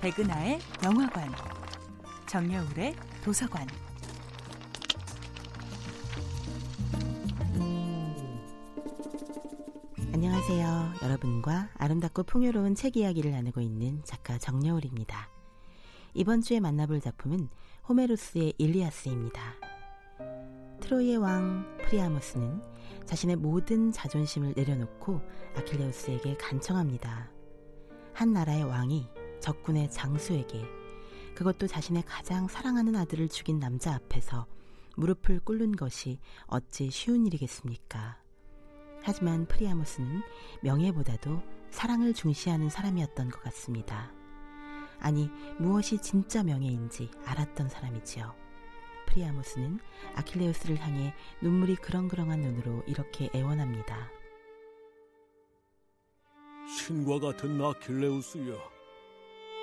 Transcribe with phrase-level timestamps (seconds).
[0.00, 1.28] 백은하의 영화관,
[2.28, 3.66] 정여울의 도서관.
[10.14, 10.92] 안녕하세요.
[11.02, 15.28] 여러분과 아름답고 풍요로운 책 이야기를 나누고 있는 작가 정여울입니다.
[16.14, 17.48] 이번 주에 만나볼 작품은
[17.88, 19.54] 호메로스의 일리아스입니다.
[20.80, 22.62] 트로이의 왕 프리아모스는
[23.04, 25.20] 자신의 모든 자존심을 내려놓고
[25.56, 27.30] 아킬레우스에게 간청합니다.
[28.12, 30.64] 한 나라의 왕이 적군의 장수에게
[31.34, 34.46] 그것도 자신의 가장 사랑하는 아들을 죽인 남자 앞에서
[34.96, 38.18] 무릎을 꿇는 것이 어찌 쉬운 일이겠습니까?
[39.02, 40.22] 하지만 프리아모스는
[40.62, 44.12] 명예보다도 사랑을 중시하는 사람이었던 것 같습니다.
[44.98, 48.34] 아니, 무엇이 진짜 명예인지 알았던 사람이지요.
[49.06, 49.78] 프리아모스는
[50.16, 54.10] 아킬레우스를 향해 눈물이 그렁그렁한 눈으로 이렇게 애원합니다.
[56.68, 58.77] 신과 같은 아킬레우스여,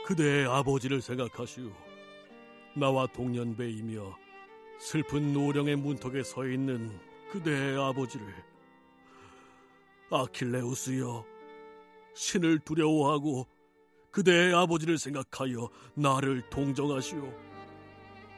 [0.06, 1.72] 그대의 아버지를 생각하시오.
[2.75, 4.16] 나와 동년배이며
[4.78, 7.00] 슬픈 노령의 문턱에 서 있는
[7.31, 8.28] 그대의 아버지를
[10.12, 11.25] 아킬레우스여,
[12.14, 13.47] 신을 두려워하고
[14.12, 17.34] 그대의 아버지를 생각하여 나를 동정하시오.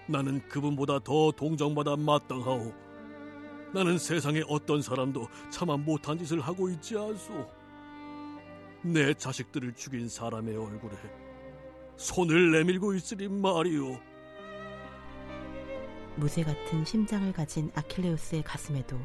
[0.08, 2.74] 나는 그분보다 더 동정받아 마땅하오.
[3.74, 7.52] 나는 세상에 어떤 사람도 차마 못한 짓을 하고 있지 않소.
[8.84, 11.27] 내 자식들을 죽인 사람의 얼굴에
[11.98, 14.00] 손을 내밀고 있으리 말이오.
[16.16, 19.00] 무쇠 같은 심장을 가진 아킬레우스의 가슴에도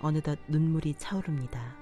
[0.00, 1.76] 어느덧 눈물이 차오릅니다.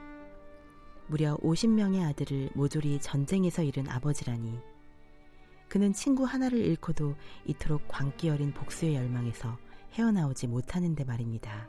[1.07, 4.59] 무려 50명의 아들을 모조리 전쟁에서 잃은 아버지라니.
[5.69, 7.17] 그는 친구 하나를 잃고도
[7.47, 9.59] 이토록 광기 어린 복수의 열망에서
[9.95, 11.69] 헤어나오지 못하는데 말입니다.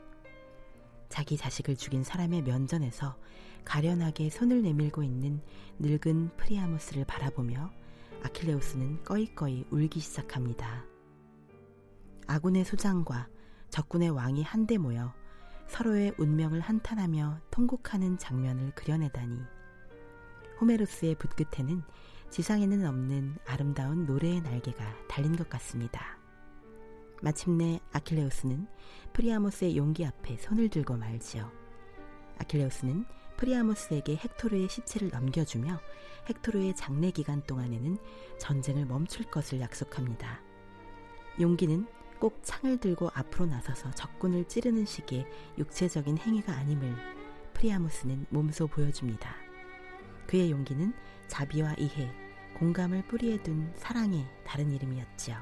[1.08, 3.16] 자기 자식을 죽인 사람의 면전에서
[3.64, 5.40] 가련하게 손을 내밀고 있는
[5.78, 7.70] 늙은 프리아모스를 바라보며
[8.22, 10.84] 아킬레우스는 꺼이꺼이 울기 시작합니다.
[12.26, 13.28] 아군의 수장과
[13.70, 15.12] 적군의 왕이 한데 모여
[15.66, 19.40] 서로의 운명을 한탄하며 통곡하는 장면을 그려내다니
[20.60, 21.82] 호메로스의 붓끝에는
[22.30, 26.18] 지상에는 없는 아름다운 노래의 날개가 달린 것 같습니다.
[27.20, 28.66] 마침내 아킬레우스는
[29.12, 31.50] 프리아모스의 용기 앞에 손을 들고 말지요.
[32.38, 33.04] 아킬레우스는
[33.42, 35.80] 프리아모스에게 헥토르의 시체를 넘겨주며
[36.28, 37.98] 헥토르의 장례 기간 동안에는
[38.38, 40.40] 전쟁을 멈출 것을 약속합니다.
[41.40, 41.84] 용기는
[42.20, 45.26] 꼭 창을 들고 앞으로 나서서 적군을 찌르는 식의
[45.58, 46.94] 육체적인 행위가 아님을
[47.54, 49.34] 프리아모스는 몸소 보여줍니다.
[50.28, 50.94] 그의 용기는
[51.26, 52.12] 자비와 이해,
[52.58, 55.36] 공감을 뿌리에 둔 사랑의 다른 이름이었지요.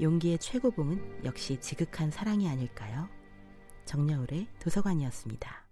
[0.00, 3.08] 용기의 최고봉은 역시 지극한 사랑이 아닐까요?
[3.86, 5.65] 정여울의 도서관이었습니다.